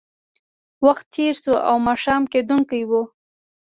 وخت 0.85 1.05
تېر 1.15 1.33
شو 1.43 1.53
او 1.69 1.75
ماښام 1.87 2.23
کېدونکی 2.33 2.81
و 2.89 2.91